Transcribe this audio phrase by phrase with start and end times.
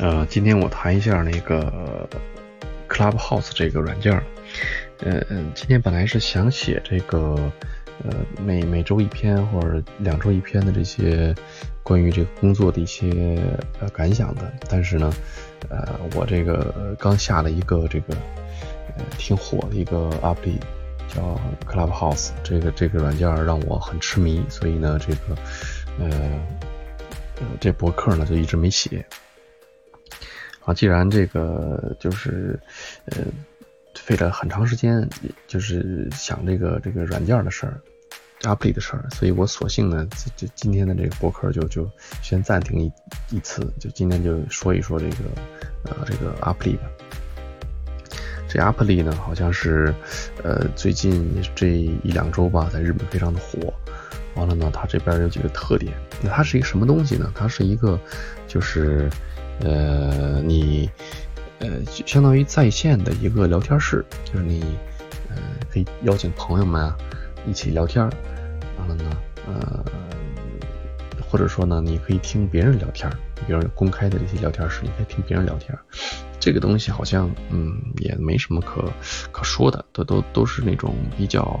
[0.00, 2.08] 呃，今天我谈一下那个
[2.88, 4.22] Clubhouse 这个软件儿。
[4.98, 7.36] 呃嗯，今天本来是想写这个
[8.02, 11.34] 呃每每周一篇或者两周一篇的这些
[11.82, 13.38] 关于这个工作的一些
[13.80, 15.12] 呃感想的，但是呢，
[15.68, 18.14] 呃，我这个刚下了一个这个
[18.96, 20.36] 呃挺火的一个 app
[21.08, 25.36] 叫 Clubhouse，这个这个软件让我很痴迷，所以呢，这个
[26.00, 26.08] 呃
[27.36, 29.04] 呃这博客呢就一直没写。
[30.64, 32.58] 啊，既然这个就是
[33.06, 33.18] 呃
[33.94, 35.08] 费了很长时间，
[35.46, 37.80] 就是想这个这个软件的事儿
[38.42, 41.88] ，app 的事儿，所以我索性呢，这今天的这个博客就就
[42.22, 42.92] 先暂停一
[43.30, 45.16] 一次，就今天就说一说这个
[45.84, 46.90] 呃这个 app 吧。
[48.48, 49.92] 这 app 呢，好像是
[50.42, 53.72] 呃最近这一两周吧，在日本非常的火。
[54.36, 55.92] 完了呢，它这边有几个特点。
[56.20, 57.30] 那它是一个什么东西呢？
[57.34, 57.98] 它是一个
[58.48, 59.08] 就是
[59.60, 60.90] 呃你
[61.58, 64.62] 呃相当于在线的一个聊天室，就是你
[65.30, 65.36] 呃
[65.70, 66.96] 可以邀请朋友们啊
[67.46, 68.02] 一起聊天。
[68.78, 69.84] 完了呢，呃
[71.30, 73.10] 或者说呢，你可以听别人聊天，
[73.46, 75.76] 比如公开的这些聊天室，你可以听别人聊天。
[76.44, 78.84] 这个东西好像，嗯，也没什么可
[79.32, 81.58] 可说的，都都都是那种比较，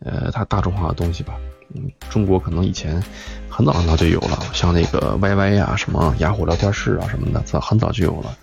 [0.00, 1.36] 呃，它大众化的东西吧。
[1.72, 3.00] 嗯，中国可能以前
[3.48, 8.36] 很早很早就有了，像那个 YY 呀、什么雅虎聊天室啊什么的，早很早就有了。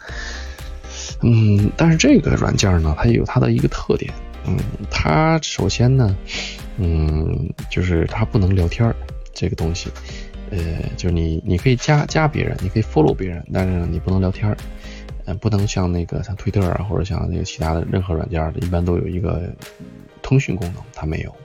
[1.23, 4.13] 嗯，但是这个软件呢，它也有它的一个特点。
[4.47, 4.57] 嗯，
[4.89, 6.15] 它首先呢，
[6.77, 8.95] 嗯，就是它不能聊天
[9.33, 9.89] 这个东西，
[10.51, 10.57] 呃，
[10.95, 14.55] 就是你你可以加加别人，你可以 follow 别人，但是呢，你不能聊天
[15.25, 19.43] 嗯，不能像那个像推特啊，或者像那个其他的任何软件的，一般都有一个
[20.21, 21.35] 通讯功能，它没有。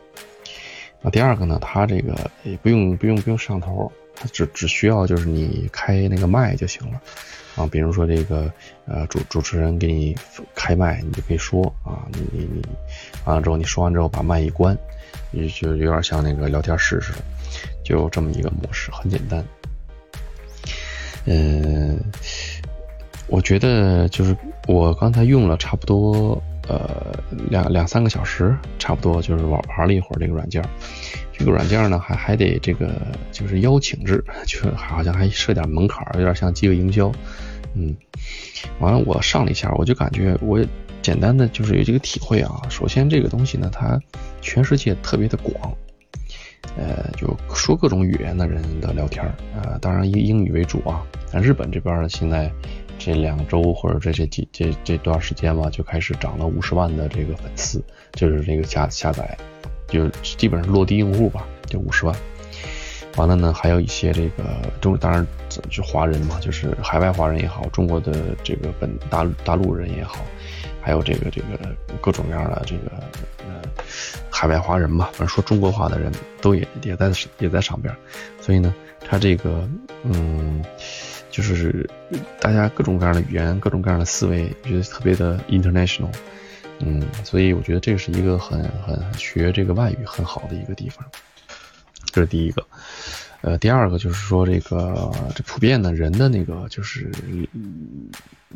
[1.02, 7.00] 那第二个呢，它这个也不用不用不用摄像头，它只只需要就是你开那个麦就行了
[7.54, 7.66] 啊。
[7.66, 8.50] 比如说这个
[8.86, 10.16] 呃主主持人给你
[10.54, 12.62] 开麦，你就可以说啊，你你你
[13.26, 14.76] 完了之后你说完之后把麦一关，
[15.30, 17.18] 你就有点像那个聊天室似的，
[17.84, 19.44] 就这么一个模式，很简单。
[21.26, 22.00] 嗯。
[23.46, 24.36] 觉得就是
[24.66, 27.14] 我刚才用了差不多呃
[27.48, 30.68] 两两三个小时，差不多就是玩玩了一会儿这个软件儿。
[31.32, 37.12] 这个软件儿呢还还得这个就是邀请制，就是好像还设点门槛，有点像饥饿营销。
[37.74, 37.94] 嗯，
[38.80, 40.58] 完了我上了一下，我就感觉我
[41.00, 42.50] 简单的就是有这个体会啊。
[42.68, 43.96] 首先这个东西呢，它
[44.40, 45.72] 全世界特别的广，
[46.76, 49.24] 呃，就说各种语言的人的聊天
[49.54, 51.00] 啊，当然以英语为主啊。
[51.30, 52.50] 但日本这边呢现在。
[52.98, 59.36] 这两周或者这这几这这段时间吧，就开始涨了五十万的这个粉丝，就是这个下下载，
[59.88, 62.14] 就基本上落地用户吧，就五十万。
[63.16, 65.26] 完了呢，还有一些这个中，当然
[65.70, 70.18] 就华人嘛，就是海外华人也好，中国的这个本大大陆人也好，
[70.82, 71.58] 还有这个这个
[72.00, 72.90] 各种各样的这个
[73.38, 73.62] 呃
[74.30, 77.94] 海外华人吧，反正说中国话的人都也也在也在上边，
[78.40, 79.66] 所以呢，他这个
[80.02, 80.62] 嗯。
[81.36, 81.86] 就是
[82.40, 86.08] 大家各种各样的语言，各种各样的思维，觉得特别的 international，
[86.78, 91.04] 嗯，所以我觉得这是一个很很学这个外语很好的一个地方。
[92.10, 92.64] 这是第一个，
[93.42, 97.10] 呃，第二个就是说这个这普遍的人的那个就是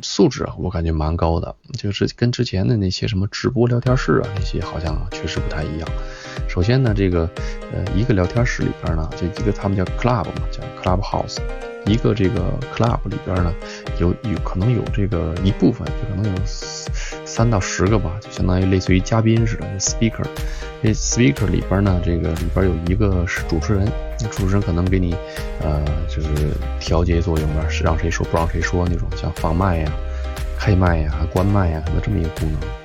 [0.00, 5.88] 素质啊，我感觉蛮高的，就是跟之前的那些什么直播聊天室啊那些好像确实不太一样。
[6.48, 7.28] 首先呢，这个
[7.74, 11.36] 呃一个聊天室里边呢，就一个他们叫 club 嘛，叫 club house。
[11.90, 12.40] 一个这个
[12.72, 13.52] club 里边呢，
[13.98, 20.24] 有有可能有这个一部分，就可能有三到十个吧，就相当于类似于嘉宾似的 speaker。
[20.82, 23.90] 这 speaker 里边呢，这个里边有一个是主持人，
[24.20, 25.16] 那主持人可能给你
[25.60, 26.28] 呃就是
[26.78, 29.92] 调节作用吧，是让谁说不让谁说那种，像放麦呀、
[30.56, 32.79] 开麦呀、关麦呀，可能这么一个功能。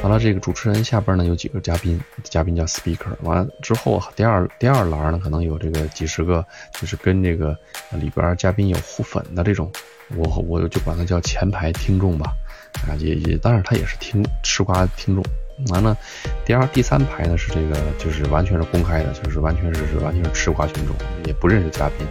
[0.00, 3.08] 完了，这个主持人下边呢有几个嘉宾，嘉宾叫 speaker。
[3.22, 7.56] 完了之后，第二第二栏呢可能有这个几十个，就是跟这个
[7.92, 9.70] 里边嘉宾有互粉的这种，
[10.14, 12.32] 我我就管它叫前排听众吧，
[12.86, 15.24] 啊也也，当然他也是听吃瓜听众。
[15.72, 15.96] 完了，
[16.46, 20.94] 第二第三排呢是这个就是完全是公开的，就是完全是是完全是吃瓜群众，
[21.26, 22.06] 也不认识嘉宾，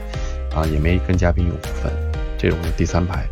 [0.54, 1.90] 啊也没跟嘉宾有互粉，
[2.38, 3.26] 这种是第三排，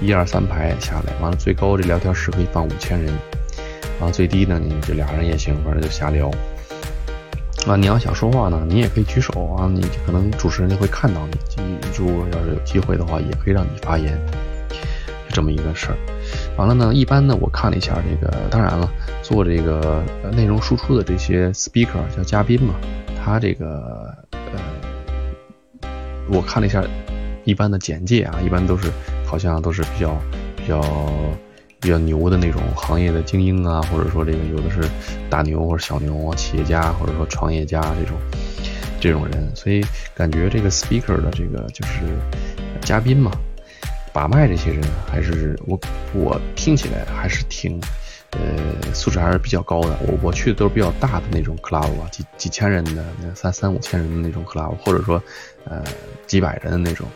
[0.00, 3.12] 一二三排下来，完了最高这聊天室可以放五千人。
[4.00, 6.30] 啊，最低呢，你就俩人也行，反正就瞎聊。
[7.66, 11.36] 啊，你要想说话呢，你也可以举手啊，你可能主持人就会看到你。
[11.96, 14.16] 如果要是有机会的话，也可以让你发言，
[14.68, 15.96] 就这么一个事儿。
[16.56, 18.88] 完了呢，一般呢，我看了一下这个，当然了，
[19.22, 20.02] 做这个
[20.32, 22.74] 内容输出的这些 speaker 叫嘉宾嘛，
[23.24, 25.90] 他这个呃，
[26.28, 26.84] 我看了一下
[27.44, 28.90] 一般的简介啊，一般都是
[29.26, 30.16] 好像都是比较
[30.56, 30.80] 比较
[31.80, 34.88] 比较牛的那种行业的精英啊，或者说这个有的是
[35.30, 38.16] 大牛或者小牛啊，企业家或者说创业家这种
[39.00, 39.84] 这种人，所以
[40.14, 42.00] 感觉这个 speaker 的这个就是
[42.80, 43.30] 嘉宾嘛，
[44.12, 45.78] 把脉这些人还是我
[46.14, 47.80] 我听起来还是挺。
[48.32, 49.96] 呃，素质还是比较高的。
[50.02, 53.02] 我我去的都是比较大的那种 club 啊，几几千人的，
[53.34, 55.22] 三三五千人的那种 club，或者说，
[55.64, 55.82] 呃，
[56.26, 57.08] 几百人的那种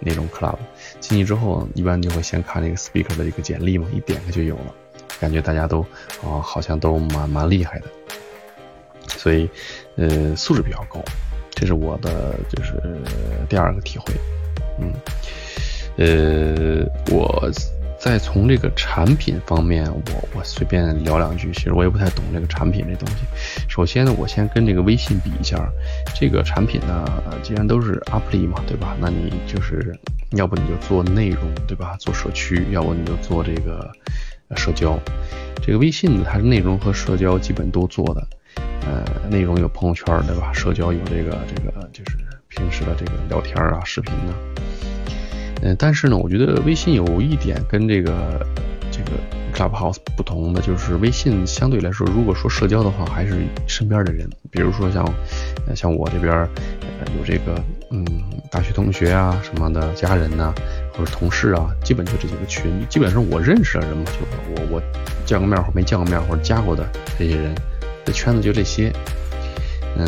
[0.00, 0.56] 那种 club。
[1.00, 4.74] 进去之后，一般就会先看那个 speaker 的一个简历嘛，一点开就有了，
[5.18, 5.80] 感觉大家都
[6.22, 7.86] 啊，好像都蛮蛮厉害的。
[9.08, 9.48] 所以，
[9.96, 11.02] 呃，素质比较高，
[11.50, 12.80] 这是我的就是
[13.48, 14.14] 第二个体会。
[14.78, 14.92] 嗯，
[15.96, 17.50] 呃，我。
[18.00, 21.52] 再从这个产品方面，我我随便聊两句。
[21.52, 23.16] 其实我也不太懂这个产品这东西。
[23.68, 25.70] 首先呢，我先跟这个微信比一下，
[26.18, 28.96] 这个产品呢，既然都是 Apply 嘛，对吧？
[28.98, 29.94] 那你就是
[30.30, 31.94] 要不你就做内容，对吧？
[31.98, 33.92] 做社区，要不你就做这个
[34.56, 34.98] 社交。
[35.62, 38.26] 这个微信呢，它是内容和社交基本都做的。
[38.86, 40.50] 呃，内容有朋友圈，对吧？
[40.54, 42.16] 社交有这个这个就是
[42.48, 44.32] 平时的这个聊天啊、视频啊。
[45.62, 48.46] 嗯，但是呢，我觉得微信有一点跟这个
[48.90, 49.10] 这个
[49.54, 55.04] Clubhouse 不同的，就是微信相对来说，如果说社交的话，还是身边的人，比如说像
[55.74, 56.48] 像我这边
[57.18, 58.04] 有这个嗯
[58.50, 60.54] 大学同学啊什么的，家人呐，
[60.94, 64.20] 或者同事啊，基本就这几个群，基本上我认识的人嘛，就
[64.54, 64.82] 我我
[65.26, 67.54] 见过面或没见过面或者加过的这些人
[68.06, 68.90] 的圈子就这些，
[69.98, 70.06] 嗯。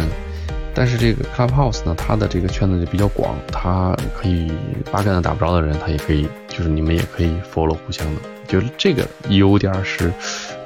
[0.74, 4.50] 但是这个 Clubhouse 呢，它的这个圈子就比较广，它可以
[4.90, 8.20] 八竿子打不着的人，它也可以，就是你们也可以 follow 互相的。
[8.48, 10.12] 就这个有点是，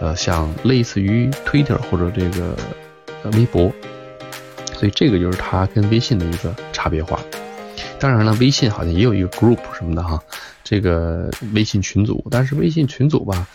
[0.01, 2.57] 呃，像类似于 Twitter 或者这个
[3.33, 3.73] 微博，
[4.75, 7.21] 所以这个就是它跟微信的一个差别化。
[7.99, 10.21] 当然了，微信好像也有一个 group 什么的哈，
[10.63, 13.47] 这个微信群组，但是微信群组吧，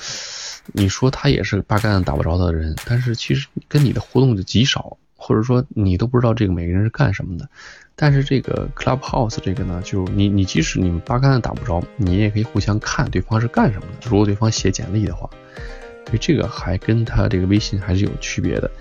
[0.74, 4.98] 你说它也是八竿子打不着的人，但是其实跟你的互动就极少。
[5.24, 7.48] 或者说你都不知道这个每个人是干什么的，
[7.96, 14.10] 但是这个 Clubhouse 这个呢，就你你即使你们八竿子打不着，你也可以互相看对方是干什么的。
[14.10, 15.30] 如果对方写简历的话，
[16.08, 18.72] 所以这个还跟他这个微信还是有区别的。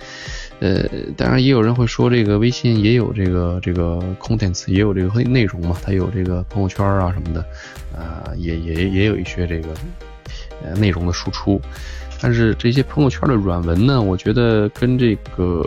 [0.61, 7.45] 呃，当然也有人会说这个微信也有这个这个 contents，也有这个内容嘛，它有这个朋友圈啊什么的，
[7.95, 9.69] 啊，也也也有一些这个
[10.65, 11.61] 呃内容的输出。
[12.23, 15.67] 但是这些朋友圈的软文呢，我觉得跟这个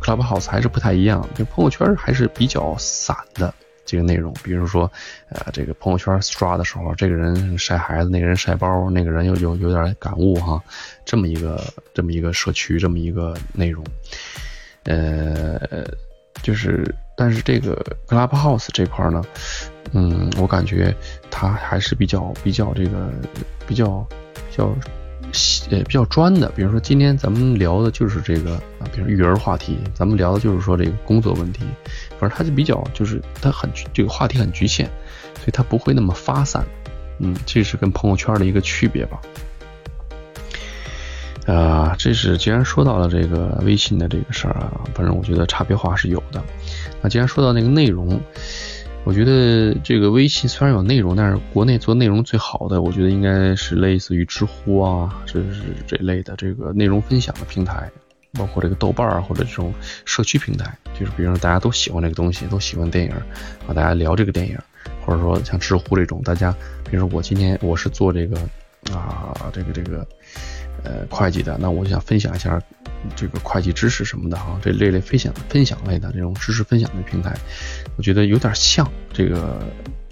[0.00, 1.26] Clubhouse 还是不太一样。
[1.34, 3.52] 这朋友圈还是比较散的
[3.86, 4.90] 这个内容，比如说，
[5.30, 10.62] 呃，这个朋友圈刷的时候，这个人晒孩子，那个人晒包，那个人又有有点感悟哈，
[11.06, 11.58] 这么一个
[11.94, 13.82] 这么一个社区，这么一个内容，
[14.84, 15.58] 呃，
[16.42, 19.24] 就是，但是这个 Clubhouse 这块呢，
[19.92, 20.94] 嗯，我感觉
[21.30, 23.10] 它还是比较比较这个
[23.66, 24.06] 比较
[24.50, 24.70] 比较。
[25.70, 31.60] 呃，比较专的，比如说今天咱们聊的就是这个啊，比如育儿话题，咱们聊的就是说这个工作问题，
[32.18, 34.86] 反正它就比较就是它很这个话题很局限，
[35.36, 36.64] 所以它不会那么发散，
[37.18, 39.20] 嗯，这是跟朋友圈的一个区别吧。
[41.46, 46.42] 啊，这是既然说到了这个微信的这个事儿啊，反正我觉得差别化是有的。
[47.00, 48.20] 那既然说到那个内容。
[49.02, 57.90] 我觉得这个微信虽然有内容，但是国内做内容最好的，我觉得应该是类似于知乎啊，这是这类的这个内容分享的平台，
[58.34, 59.72] 包括这个豆瓣儿或者这种
[60.04, 63.10] 社区平台，就是比如说大家都喜欢这个东西，都喜欢电影，
[63.66, 64.56] 啊，大家聊这个电影，
[65.04, 66.54] 或者说像知乎这种，大家
[66.88, 68.38] 比如说我今天我是做这个
[68.92, 70.06] 啊，这个这个
[70.84, 72.60] 呃会计的，那我想分享一下。
[73.16, 77.34] 这个会计知识什么的哈，这类类分享分享类的这种知识分享的平台，
[77.96, 79.58] 我觉得有点像这个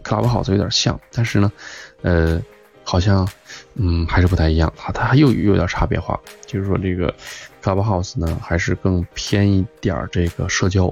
[0.03, 1.53] Clubhouse 有点像，但是呢，
[2.01, 2.41] 呃，
[2.83, 3.29] 好像
[3.75, 7.15] 嗯还是不太一样啊，它又有点差别化，就是说这个
[7.63, 10.87] Clubhouse 呢还是更偏一点这个社交，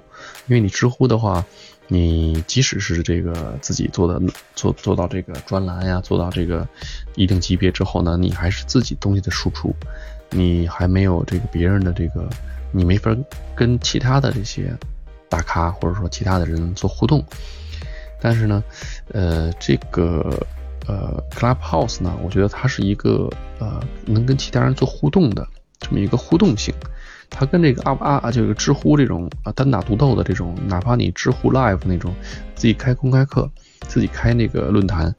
[0.48, 1.42] 因为你知乎的话，
[1.88, 4.20] 你即使是这个自己做的
[4.54, 6.66] 做做到这个专栏呀，做到这个
[7.14, 9.74] 一定级别之后呢，你还是自己东西的输出。
[10.30, 12.28] 你还没有这个别人的这个，
[12.72, 13.16] 你没法
[13.54, 14.76] 跟其他的这些
[15.28, 17.24] 大咖或者说其他的人做互动。
[18.20, 18.64] 但是呢，
[19.12, 20.44] 呃，这个
[20.88, 25.46] 呃 Clubhouse 呢，我觉得它是一个呃能跟其他人做互动的
[25.78, 26.74] 这么一个互动性。
[27.30, 32.14] 它跟这个啊啊就是知乎这种啊单打独斗的这种，哪怕你知乎 Live 那种
[32.54, 33.50] 自己开公开课，
[33.88, 35.14] 自己开那个论坛，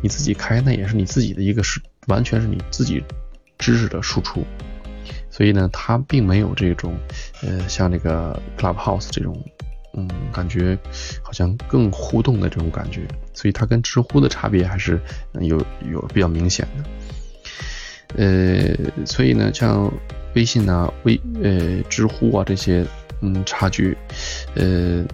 [0.00, 3.02] 你自己开那也是你自己的一个是完全是你自己。
[3.56, 4.44] 知识的输出，
[5.30, 6.98] 所以呢，它并没有这种，
[7.40, 9.42] 呃，像这个 Clubhouse 这种，
[9.94, 10.76] 嗯，感觉
[11.22, 15.00] 好像更互动的这种感觉，所以它跟知乎的差别还是
[15.40, 16.84] 有有比较明显的。
[18.16, 19.90] 呃，所以呢，像
[20.34, 22.84] 微信啊、微呃、知乎啊这些，
[23.20, 23.96] 嗯，差距，
[24.54, 25.04] 呃，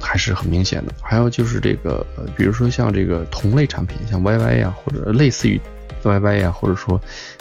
[0.00, 0.92] 还是很明显的。
[1.00, 2.04] 还有就是这个，
[2.36, 5.60] 比如说像这个同类产品，像 YY 呀，或者类似于
[6.02, 7.00] YY 呀，或者说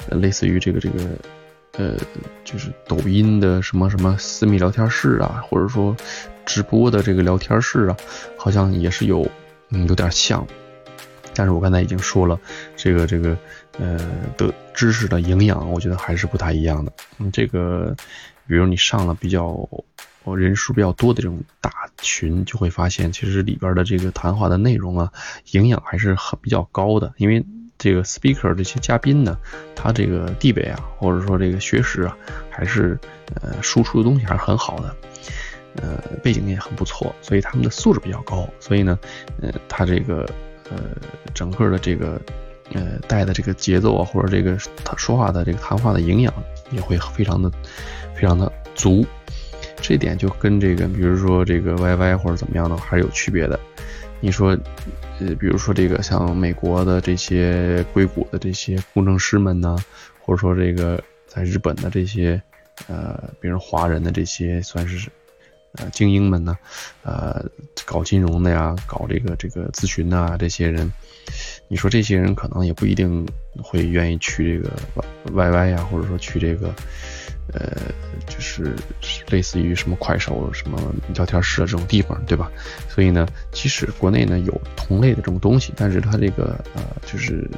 [0.10, 1.04] 类似于这个这个，
[1.78, 1.96] 呃，
[2.44, 5.96] 就是抖音的什么什么私密聊天室啊，或者说
[6.46, 7.98] 直播的这个聊天室啊，
[8.38, 9.26] 好像也是有，
[9.70, 10.46] 嗯，有点像。
[11.36, 12.40] 但是我刚才已经说了，
[12.84, 13.38] 这个这个，
[13.80, 13.98] 呃，
[14.36, 16.92] 的知识的营养，我觉得还是不太一样的。
[17.18, 17.96] 嗯，这个，
[18.46, 19.58] 比如你上了比较
[20.36, 21.72] 人数比较多的这种大
[22.02, 25.10] 群，就会发现，其实里边的这个谈话的内容啊，
[25.52, 27.14] 营养还是很比较高的。
[27.16, 27.46] 因为
[27.78, 29.38] 这个 speaker 这些嘉宾呢，
[29.74, 32.18] 他这个地位啊，或者说这个学识啊，
[32.50, 33.00] 还是
[33.36, 34.96] 呃输出的东西还是很好的，
[35.78, 38.46] 呃，背景也很不错，所以他们的素质比较高。
[38.60, 39.00] 所以呢，
[39.42, 40.30] 呃，他这个。
[40.72, 40.80] 呃，
[41.36, 42.20] 整个的这个，
[42.72, 46.34] 呃，带的这个节奏啊，或者这个他说话的这个谈话的营养
[46.72, 47.52] 也会非常的、
[48.16, 49.06] 非常的足。
[49.82, 53.60] 这点就跟这个，比如说这个 YY 或者怎么样的，还是有区别的。
[54.22, 54.58] 你说，
[55.20, 59.78] 呃，比如说这个像美国的这些硅谷的这些工程师们呢，
[60.22, 62.42] 或者说这个在日本的这些，
[62.88, 65.10] 呃，比如华人的这些算是。
[65.78, 66.56] 呃，精英们呢，
[67.02, 67.44] 呃，
[67.84, 70.94] 搞金融的呀，搞这个这个咨询的这些人，
[71.74, 73.28] 你说这些人可能也不一定
[73.60, 74.76] 会愿意去这个
[75.34, 76.68] Y Y 呀，或者说去这个，
[77.52, 77.76] 呃，
[78.28, 78.76] 就是
[79.32, 80.80] 类似于什么快手、什么
[81.16, 82.52] 聊天室这种地方，对吧？
[82.88, 87.50] 所以呢，即使国内呢有同类的这种东西，但是它这个呃，就是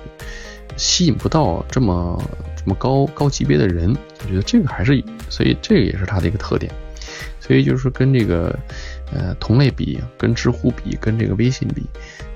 [0.78, 2.18] 吸引不到这么
[2.56, 3.94] 这么高高级别的人，
[4.24, 6.72] 我觉得这个还是，所以这个也是它的一个特点。
[7.42, 8.58] 所以就是说，跟这个，
[9.14, 11.84] 呃，同类比，跟知乎比，跟这个微信比，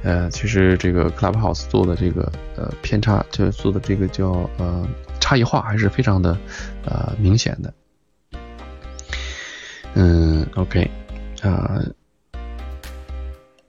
[0.03, 4.87] 呃，其实这个 Clubhouse 做的这个，呃，偏差，就做的这个叫，呃，
[5.19, 6.37] 差异化还是非常的，
[6.85, 7.73] 呃，明显的。
[9.95, 10.89] 嗯，OK，
[11.41, 11.81] 啊，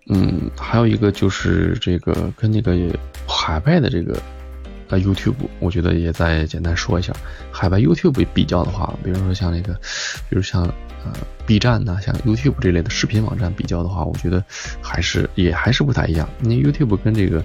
[0.08, 2.76] 嗯，还有一个就是这个跟那个
[3.26, 4.20] 海外的这个。
[4.90, 7.12] 在 YouTube，我觉得也再简单说一下，
[7.52, 9.72] 海外 YouTube 比较的话，比如说像那个，
[10.28, 10.64] 比如像
[11.04, 11.12] 呃
[11.46, 14.44] B 站呐，像 YouTube 这类的视频网站比较的话，我觉得
[14.82, 16.28] 还是也还是不太一样。
[16.40, 17.44] 那 YouTube 跟这个，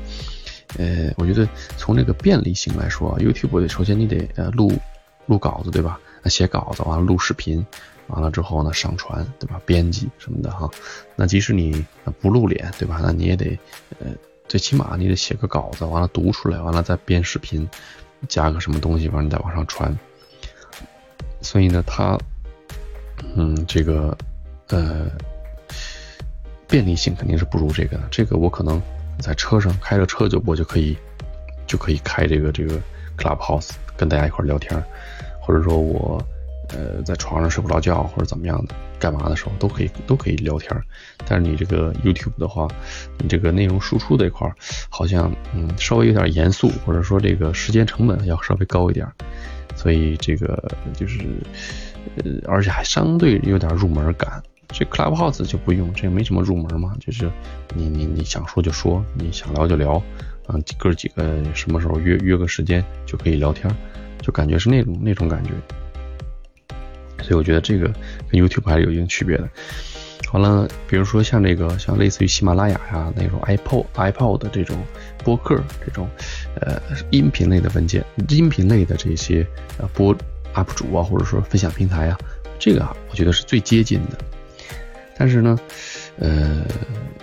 [0.77, 1.47] 呃，我觉得
[1.77, 4.73] 从这个便利性来说，YouTube 首先你得呃录
[5.27, 5.99] 录稿子对吧？
[6.25, 7.63] 写稿子完了录视频，
[8.07, 9.61] 完了之后呢上传对吧？
[9.67, 10.67] 编辑什么的哈。
[11.15, 11.85] 那即使你
[12.19, 12.99] 不露脸对吧？
[13.03, 13.57] 那你也得
[13.99, 14.07] 呃。
[14.47, 17.67] 最起码你得写个稿子，完了读出来，完了再编视频，
[18.27, 19.97] 加个什么东西，完了你再往上传。
[21.41, 22.17] 所以呢，它，
[23.35, 24.17] 嗯，这个，
[24.67, 25.07] 呃，
[26.67, 28.03] 便利性肯定是不如这个的。
[28.11, 28.81] 这个我可能
[29.19, 30.97] 在车上开着车就我就可以，
[31.67, 32.79] 就可以开这个这个
[33.17, 34.83] Clubhouse 跟大家一块聊天，
[35.41, 36.21] 或者说我。
[36.75, 40.69] 呃，在床上睡不着觉或者怎么样的，干嘛的时候都可以都可以聊天
[41.25, 42.67] 但是你这个 YouTube 的话，
[43.19, 44.53] 你这个内容输出这块儿，
[44.89, 49.07] 好像嗯稍微有点严肃，或者说这个时间成本要稍微高一点
[49.75, 51.19] 所以这个就是
[52.17, 54.43] 呃，而且还相对有点入门感。
[54.69, 57.31] 这 Clubhouse 就不用，这也没什么入门嘛，就是
[57.73, 60.01] 你你你想说就说，你想聊就聊，
[60.47, 63.73] 嗯，哥几个什么时候约约个时间就可以聊天，
[64.21, 65.51] 就感觉是那种那种感觉。
[67.21, 67.87] 所以我觉得这个
[68.29, 69.49] 跟 YouTube 还是有一定区别的。
[70.33, 74.77] 完了，比如说像这个，像类似于喜马拉雅呀那种 iPod、iPod 的这种
[75.23, 75.55] 播客，
[75.85, 76.09] 这种
[76.59, 80.13] 呃音频类的文件、音频类的这些呃播
[80.53, 82.17] UP 主啊，或者说分享平台啊，
[82.59, 84.17] 这个啊，我觉得是最接近的。
[85.17, 85.57] 但是呢，
[86.17, 86.65] 呃，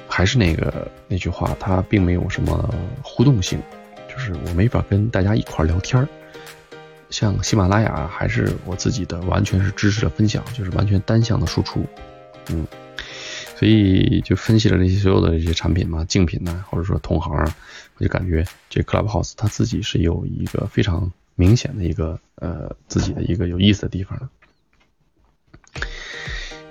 [0.09, 3.61] 还是那个那句话，它并没有什么互动性，
[4.09, 6.09] 就是我没法跟大家一块聊天儿。
[7.13, 11.85] 像喜马拉雅还是我自己的，完全是知识的分享，就是完全单向的输出，
[12.49, 12.67] 嗯，
[13.55, 17.55] 所以就分析了这些所有的这些产品嘛，竞品呢，或者说同行啊，
[17.99, 24.29] 我就感觉这 Clubhouse 它自己是有一个非常明显的一个呃自己的一个有意思的地方的，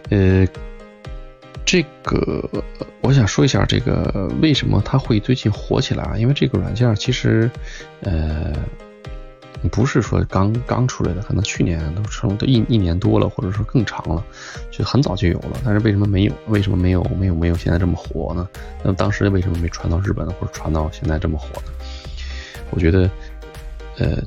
[0.10, 0.48] 呃，
[1.64, 2.50] 这个
[3.02, 6.18] 我想说一下这个为什么它会最近火起来啊？
[6.18, 7.48] 因为这个软件其实
[8.02, 8.54] 呃。
[9.72, 14.24] 不是说刚刚出来的，可能去年都成都一一年多了，或者说更长了，
[14.72, 15.60] 就很早就有了。
[15.64, 16.34] 但是为什么没有？
[16.48, 17.04] 为什么没有？
[17.20, 18.50] 没有没有现在这么火呢？
[18.84, 21.72] 那么当时为什么没传到日本，或者传到现在这么火呢？
[22.72, 23.10] 我觉得，
[23.98, 24.18] 呃，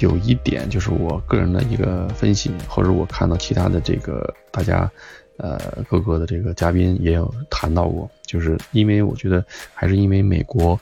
[0.00, 4.90] 有一点就是我个人的一个分析，或者我看到其他的这个大家
[5.36, 9.44] 呃各个的这个嘉宾也有谈到过，就是因为我觉得
[9.74, 10.78] 还是因为美国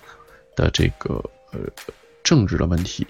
[0.57, 1.59] 的这个呃
[2.23, 3.07] 政治的问题，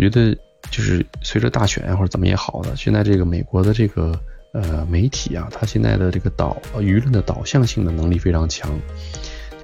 [0.00, 0.34] 我觉得
[0.70, 4.18] 就是随着大选呀或者怎么也好的，现在这个美国的这个
[4.54, 8.70] 呃媒体啊，它现在的这个导舆论的导向性的能力非常强。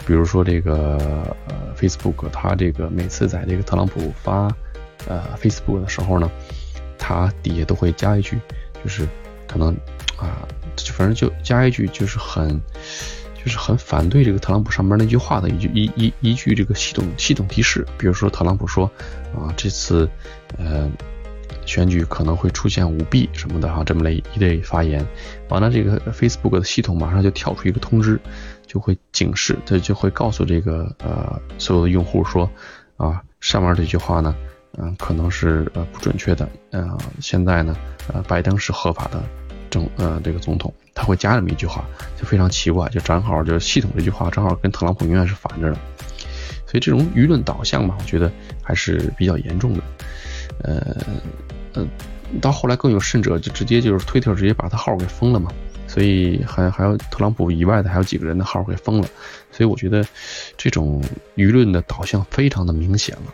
[0.06, 0.98] 比如说这个
[1.48, 4.54] 呃，Facebook，它这个每次在这个特朗普发
[5.08, 6.30] 呃 Facebook 的时候呢，
[6.98, 8.38] 它底下都会加一句，
[8.84, 9.08] 就是
[9.48, 9.74] 可能
[10.18, 10.46] 啊，
[10.92, 12.60] 反正就加一句，就是很
[13.46, 17.86] 就是很反对这个特朗普上面那句话的一句一一一句这个系统系统提示。
[17.96, 18.90] 比如说特朗普说
[19.32, 20.10] 啊，这次
[20.58, 20.90] 呃
[21.64, 25.06] 选举可能会出现舞弊什么的哈，这么类一类发言，
[25.48, 28.20] 完了这个 Facebook 的系统马上就跳出一个通知。
[28.66, 32.50] 就会警示，它就会告诉这个呃所有的用户说，
[32.96, 34.34] 啊上面这句话呢，
[34.76, 37.76] 嗯可能是呃不准确的，呃现在呢
[38.12, 39.22] 呃拜登是合法的
[39.70, 41.84] 政呃这个总统，他会加这么一句话，
[42.18, 45.76] 就非常奇怪，就正好就系统这句话正好跟特朗普永远是反着的，
[46.66, 49.82] 所以这种舆论导向嘛，我觉得还是比较严重的，
[50.62, 50.96] 呃
[51.74, 51.86] 呃
[52.40, 55.52] 到后来更有甚者，就直接就是推特直接把他号给封了嘛。
[55.88, 59.08] 所以还还有特朗普以外的还有几个人的号给封了，
[59.52, 60.04] 所以我觉得
[60.56, 61.00] 这种
[61.36, 63.32] 舆论的导向非常的明显了。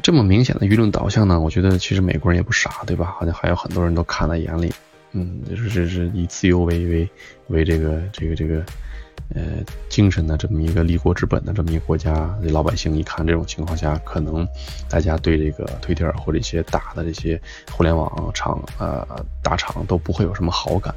[0.00, 3.16] 这么明显的舆论导向呢，我觉得其实美国人也不傻，对吧？
[3.18, 4.72] 好像还有很多人都看在眼里，
[5.14, 7.08] 嗯，就是这是以自由为为
[7.48, 8.62] 为这个这个这个。
[9.34, 9.42] 呃，
[9.88, 14.46] 精神的这么一个立国之本的这么一个国家，老百姓一看这种情况下，可能
[14.86, 17.40] 大家对这个推特或者一些大的这些
[17.70, 19.06] 互联网厂呃
[19.42, 20.94] 大厂都不会有什么好感，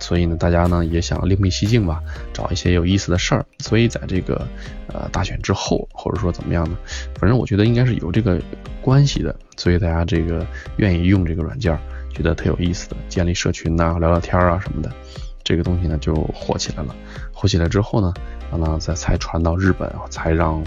[0.00, 2.02] 所以呢，大家呢也想另辟蹊径吧，
[2.32, 3.46] 找一些有意思的事儿。
[3.60, 4.44] 所以在这个
[4.88, 6.76] 呃大选之后，或者说怎么样呢？
[7.14, 8.40] 反正我觉得应该是有这个
[8.80, 10.44] 关系的，所以大家这个
[10.78, 11.78] 愿意用这个软件儿，
[12.12, 14.90] 觉得特有意思的，建立社群呐，聊聊天啊什么的。
[15.44, 16.94] 这个东西呢就火起来了，
[17.32, 18.14] 火起来之后呢，
[18.52, 20.62] 完了再才传到日本，才让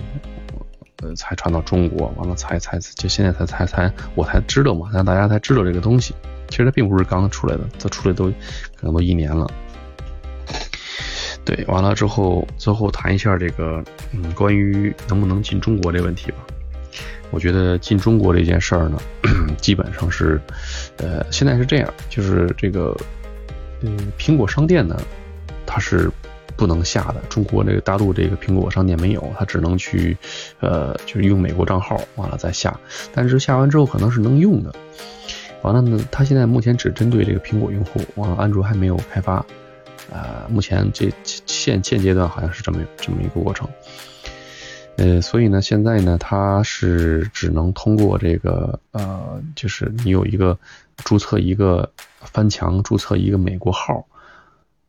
[1.02, 6.14] 呃才传到中国，完了才才就现在才才才我才知道嘛，让大家才知道这个东西。
[6.50, 8.25] 其实它并不是刚出来的，它出来都
[8.75, 9.50] 可能都一年了。
[11.46, 16.38] 对，完了之后最后谈一下这个嗯关于能不能进中国这问题吧。
[17.31, 19.00] 我觉得进中国这件事儿呢，
[19.61, 20.40] 基本上是
[20.98, 22.96] 呃现在是这样，就是这个。
[23.81, 24.98] 嗯，苹果商店呢，
[25.66, 26.09] 它是
[26.55, 27.22] 不能下的。
[27.29, 30.18] 中国这个大陆这个苹果商店没有，它只能去，
[30.61, 32.79] 呃，就是用美国账号完了再下。
[33.14, 34.74] 但是下完之后可能是能用的。
[35.61, 39.46] 完了呢，它现在目前只针对这个苹果用户，完了安卓还没有开发。
[40.09, 41.11] 呃，目前这
[41.46, 43.68] 现现阶段好像是这么这么一个过程。
[44.98, 50.58] 呃，所以呢，现在呢，它是只能通过这个，呃，就是你有一个
[50.98, 51.92] 注册一个。
[52.34, 54.03] 翻墙注册一个美国号，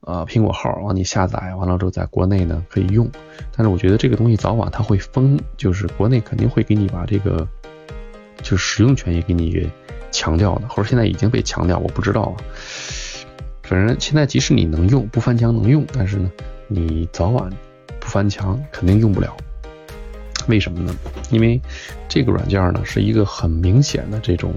[0.01, 3.09] 呃，苹果号，完你下载完了之后，在国内呢可以用。
[3.55, 7.47] 但是我觉得这个东西早晚它会封，就是国内肯定会给你把这个，
[8.43, 9.71] 就是使用权也给你给
[10.11, 12.35] 强调的，或者现在已经被强调，我不知道啊。
[13.63, 16.33] 反正现在即使你能用不翻墙能用，但是呢，
[16.69, 17.51] 你早晚
[18.01, 19.37] 不翻墙肯定用不了。
[20.49, 20.95] 为什么呢？
[21.31, 21.61] 因为
[22.09, 24.53] 这个软件呢是一个很明显的这种，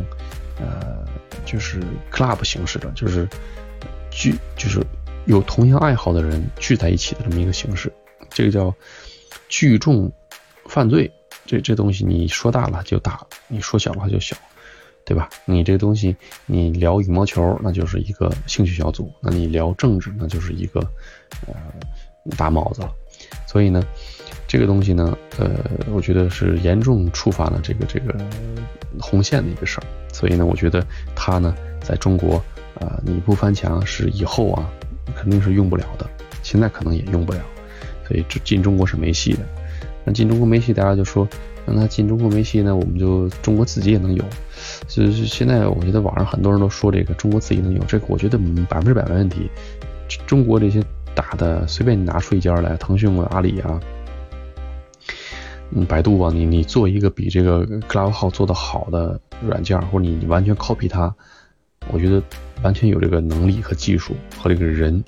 [0.60, 1.00] 呃。
[1.46, 3.28] 就是 club 形式的，就是
[4.12, 4.86] 聚，就是
[5.26, 7.92] 有同样爱好的人聚在一起的这么一个形式。
[8.30, 8.72] 这个叫
[9.48, 10.12] 聚众
[10.66, 11.12] 犯罪。
[11.48, 14.38] 这这东西你说大了就大，你说小了就小，
[15.04, 15.28] 对吧？
[15.46, 20.80] 你这东西你聊羽毛球，那就是一个兴趣小组；那你聊政治，那就是一个
[21.48, 21.56] 呃
[22.38, 22.94] 大帽子了。
[23.48, 23.84] 所以呢，
[24.48, 25.50] 这个东西呢，呃，
[25.92, 28.16] 我觉得是严重触犯了这个这个
[29.00, 29.84] 红线的一个事儿。
[30.12, 32.44] 所以呢，我觉得它呢，在中国，
[32.80, 34.70] 啊，你不翻墙是以后啊，
[35.16, 36.10] 肯定是用不了的。
[36.42, 37.40] 现在可能也用不了，
[38.08, 39.40] 所以进中国是没戏的。
[40.04, 41.28] 那进中国没戏，大家就说，
[41.66, 44.24] 那进中国没戏呢，我们就中国自己也能有。
[44.88, 48.38] 所以现在我觉得网上很多人都说这个中国自己能有，这个我觉得
[48.68, 49.50] 百分之百没问题。
[50.26, 53.80] 中国这些大的，随便你拿出一家来，腾讯啊、阿里啊。
[55.72, 61.14] 嗯，百度啊，你你做一个比这个 Cloud 号做的好的软件，或者你你完全 copy 它，
[61.92, 62.22] 我觉得
[62.64, 65.04] 完全有这个能力和技术和这个人。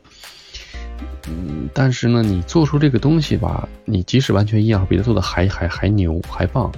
[1.27, 6.71] 嗯，但是呢，你做出这个东西吧，你即使完全一样，比他做的还还还牛还棒，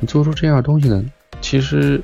[0.00, 1.04] 你做出这样东西呢，
[1.42, 2.00] 其实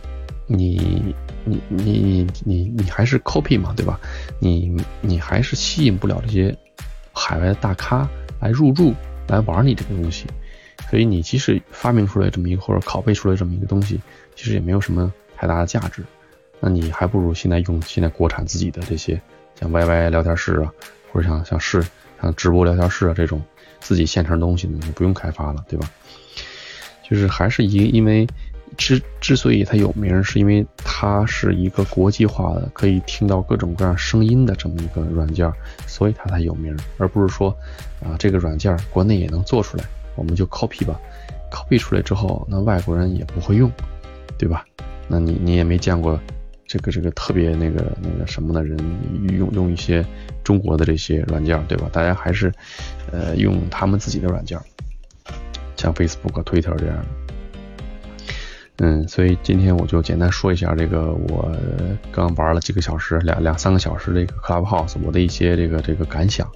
[0.46, 3.98] 你你你你你你还是 copy 嘛，对吧？
[4.38, 6.54] 你你还是吸引不了这些
[7.12, 8.06] 海外的大咖
[8.40, 8.92] 来入驻
[9.28, 10.26] 来玩你这个东西。
[10.90, 14.00] 所以你即使发明出来这么一个或者拷贝出来这么一个东西，
[14.34, 16.04] 其实也没有什么太大的价值，
[16.60, 19.20] 那你还不如现在用现在国产自己的这些，
[19.60, 20.72] 像 YY 聊天室啊，
[21.12, 21.84] 或者像像是
[22.22, 23.42] 像直播聊天室啊这种
[23.80, 25.90] 自己现成东西呢，你不用开发了，对吧？
[27.08, 28.26] 就是还是一因为
[28.76, 35.50] 之之所以它有名，是因为它是一个国际化的，可以听到各种各样声音的这么一个软件，
[35.86, 37.56] 所以它才有名，而不是说
[38.02, 39.84] 啊这个软件国内也能做出来，
[40.16, 41.00] 我们就 copy 吧
[41.50, 43.70] ，copy 出来之后，那外国人也不会用，
[44.36, 44.64] 对吧？
[45.06, 46.18] 那你你也没见过。
[46.68, 48.76] 这个这个特别那个那个什么的人
[49.38, 50.04] 用用一些
[50.42, 51.88] 中国的这些软件，对吧？
[51.92, 52.52] 大家还是
[53.12, 54.58] 呃用他们自己的软件，
[55.76, 57.06] 像 Facebook、Twitter 这样的。
[58.78, 61.56] 嗯，所以今天我就简单说一下这个我
[62.10, 66.50] 刚玩了几个小时，两两三个小时这个 Clubhouse，我的一些这个这个感想。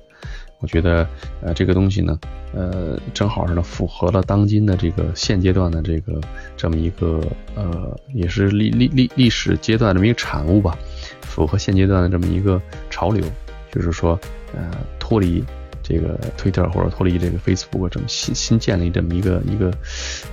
[0.61, 1.09] 我觉得，
[1.41, 2.19] 呃，这个东西呢，
[2.55, 6.21] 呃，正好是呢，符合了当今的这个现阶段的这个
[6.55, 7.19] 这么一个，
[7.55, 10.77] 呃，也是历历历历史阶段这么一个产物吧，
[11.23, 13.25] 符合现阶段的这么一个潮流，
[13.73, 14.21] 就是说，
[14.55, 15.43] 呃，脱离
[15.83, 19.73] 这个 Twitter 或者脱离这个 Facebook 这么新新建立这么一个一个，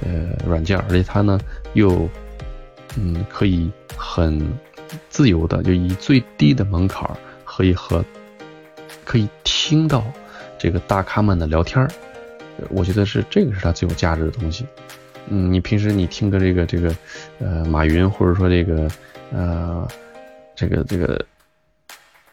[0.02, 1.40] 呃，软件，而且它呢
[1.72, 2.10] 又，
[2.98, 4.46] 嗯，可以很
[5.10, 7.10] 自由的，就以最低的门槛
[7.46, 8.04] 可以和。
[9.08, 10.04] 可以听到
[10.60, 11.90] 这个大咖们的聊天儿，
[12.68, 14.66] 我觉得是这个是它最有价值的东西。
[15.30, 16.94] 嗯，你平时你听个这个这个，
[17.40, 18.92] 呃，马云或者说这个
[19.32, 19.88] 呃，
[20.58, 21.26] 这个这个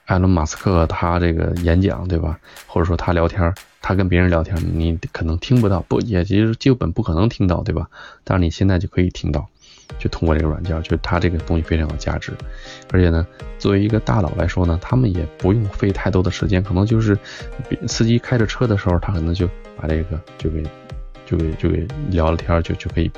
[0.07, 2.41] 埃隆·马斯克他这个演讲对吧？
[2.67, 7.89] 或者说他聊天，他跟别人聊天，你可能听不到，不也其实基本不可能听到对吧？
[8.25, 9.49] 但是你现在就可以听到。
[9.99, 12.33] 就通过这个软件，就它这个东西非常有价值，
[12.93, 13.27] 而且呢，
[13.59, 17.19] 作为一个大佬来说呢，他们也不用费太多的时间，可能就是
[17.87, 19.49] 司机开着车的时候，他可能就
[19.81, 20.63] 把这个就给
[21.27, 23.11] 就给就给聊了天，就就可以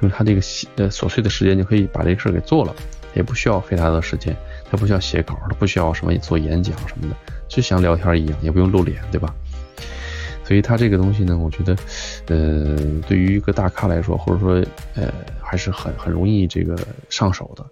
[0.00, 0.40] 用他这个
[0.76, 2.74] 呃琐碎的时间就可以把这个事儿给做了，
[3.14, 4.36] 也不需要费太多时间，
[4.70, 7.16] 他不需要写稿，他不需要什么做演讲什么的，
[7.48, 9.32] 就像聊天一样，也不用露脸，对吧？
[10.44, 11.76] 所以它这个东西呢，我觉得，
[12.26, 12.76] 呃，
[13.08, 16.76] 对于一个大咖来说，或者说，呃，还是很很容易这个
[17.08, 17.64] 上手的。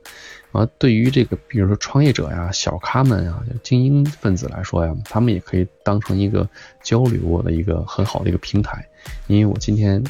[0.53, 6.49] 啊，对于这个，比如说创业者呀、小咖们呀、精英分子来说呀，他们也可以当成一个
[6.83, 8.85] 交流的一个很好的一个平台。
[9.29, 10.03] 因为我今天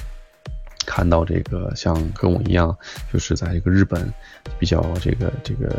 [0.90, 2.76] 看到这个，像跟我一样，
[3.12, 4.12] 就是在一个日本
[4.58, 5.70] 比较这个这个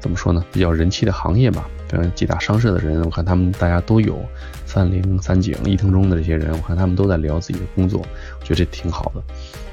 [0.00, 4.18] 怎么说呢，比较人气的行业吧，比方，几大商社的人，我看他们大家都有。
[4.64, 8.00] 三菱、三井、伊藤忠的这些人，我看他们都在聊自己的工作，
[8.38, 9.22] 我觉得这挺好的。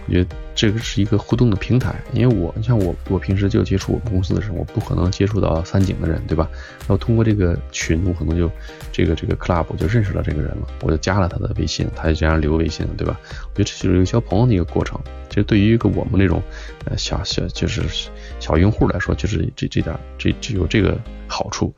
[0.08, 6.48] 我觉得这个是一个互动的平台，因为我，你像我，我平时就接触我们公司的时候，我不可能接触到三井的人，对吧？
[6.82, 8.50] 然后通过这个群，我可能就
[8.92, 13.20] 这个这个 club 就认识了这个人了，我就加了他的微信，他就这样留微信，对吧？
[13.44, 15.00] 我觉得这就是一个交朋友的一个过程。
[15.30, 16.42] 其实对于一个我们这种
[16.86, 17.82] 呃小小就是
[18.40, 21.74] 小用户来说，就是这这点这只有这个好处。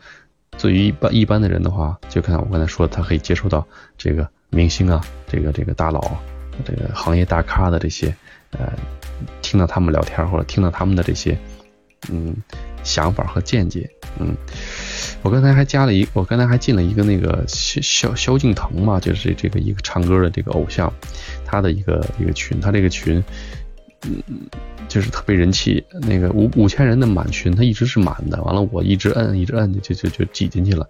[0.60, 3.66] 对于一般一般的人的话，就看我刚才说，他可以接触到
[3.98, 6.00] 这个明星啊，这个这个大佬，
[6.66, 8.14] 这个行业大咖的这些，
[8.52, 8.72] 呃，
[9.42, 11.38] 听到他们聊天或者听到他们的这些，
[12.10, 12.36] 嗯，
[12.84, 13.90] 想法和见解，
[14.20, 14.36] 嗯，
[15.22, 20.92] 我刚才还加了一，我刚才还进了一个那个萧萧萧敬腾嘛，就是这个一个唱歌的这个偶像，
[21.46, 23.24] 他的一个一个群，他这个群。
[24.04, 24.22] 嗯，
[24.88, 28.42] 就是特别人气，那个五五千人的满群，他一直是满的。
[28.44, 30.88] 完了，我一直摁，一直摁，就就就挤进去了。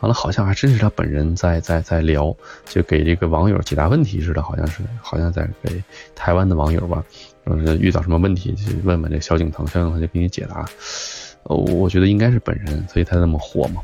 [0.00, 5.82] 完了，好像还真是他本人在在在聊，就给这个网友解答问题似的，好像是，好像在给
[6.16, 7.02] 台湾的网友吧，
[7.46, 10.68] 说是遇到什么问题，就问问这萧敬腾，萧敬腾就给你解答。
[11.44, 13.80] 呃，我觉得应该是本人，所以他那么火嘛。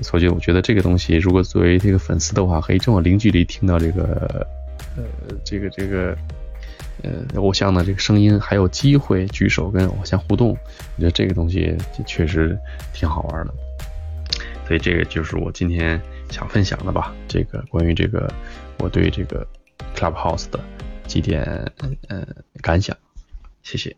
[0.00, 4.46] 所以我觉得这个东西，如果作为这个粉丝的话，可以这么零距离听到这个，
[4.96, 5.04] 呃，
[5.44, 6.16] 这个这个。
[7.02, 11.76] 呃，偶像的这个声音还有机会举手跟偶像互动，我觉得这个东西
[12.06, 12.58] 确实
[12.92, 13.54] 挺好玩的。
[14.66, 18.32] 所以这个就是我今天想分享的吧，这个关于这个
[18.78, 19.46] 我对这个
[19.94, 20.58] Clubhouse 的
[21.06, 21.44] 几点
[22.08, 22.26] 呃
[22.62, 22.96] 感想，
[23.62, 23.94] 谢谢。